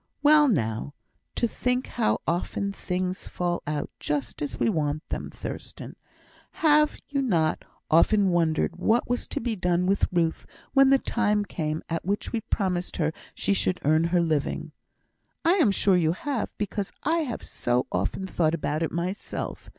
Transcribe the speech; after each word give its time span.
"Well, 0.23 0.47
now! 0.47 0.95
to 1.35 1.47
think 1.47 1.85
how 1.85 2.21
often 2.25 2.73
things 2.73 3.27
fall 3.27 3.61
out 3.67 3.91
just 3.99 4.41
as 4.41 4.59
we 4.59 4.67
want 4.67 5.07
them, 5.09 5.29
Thurstan! 5.29 5.95
Have 6.53 6.97
not 7.13 7.59
you 7.61 7.67
often 7.91 8.29
wondered 8.29 8.77
what 8.77 9.07
was 9.07 9.27
to 9.27 9.39
be 9.39 9.55
done 9.55 9.85
with 9.85 10.07
Ruth 10.11 10.47
when 10.73 10.89
the 10.89 10.97
time 10.97 11.45
came 11.45 11.83
at 11.87 12.03
which 12.03 12.31
we 12.31 12.41
promised 12.41 12.97
her 12.97 13.13
she 13.35 13.53
should 13.53 13.79
earn 13.83 14.05
her 14.05 14.21
living? 14.21 14.71
I 15.45 15.51
am 15.61 15.69
sure 15.69 15.95
you 15.97 16.13
have, 16.13 16.49
because 16.57 16.91
I 17.03 17.17
have 17.19 17.43
so 17.43 17.85
often 17.91 18.25
thought 18.25 18.55
about 18.55 18.81
it 18.81 18.91
myself. 18.91 19.69